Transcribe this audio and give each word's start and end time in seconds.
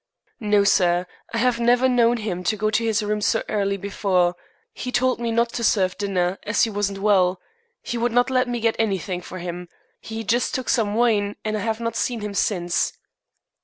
"No, 0.39 0.63
sir. 0.63 1.05
I 1.31 1.37
have 1.37 1.59
never 1.59 1.87
known 1.87 2.17
him 2.17 2.43
to 2.45 2.57
go 2.57 2.71
to 2.71 2.83
his 2.83 3.03
room 3.03 3.21
so 3.21 3.43
early 3.47 3.77
before. 3.77 4.33
He 4.73 4.91
told 4.91 5.19
me 5.19 5.31
not 5.31 5.49
to 5.49 5.63
serve 5.63 5.95
dinner, 5.95 6.39
as 6.41 6.63
he 6.63 6.71
wasn't 6.71 6.97
well. 7.03 7.39
He 7.83 7.99
would 7.99 8.11
not 8.11 8.31
let 8.31 8.47
me 8.47 8.59
get 8.59 8.75
anything 8.79 9.21
for 9.21 9.37
him. 9.37 9.67
He 9.99 10.23
just 10.23 10.55
took 10.55 10.69
some 10.69 10.95
wine, 10.95 11.35
and 11.45 11.55
I 11.55 11.59
have 11.59 11.79
not 11.79 11.95
seen 11.95 12.21
him 12.21 12.33
since." 12.33 12.93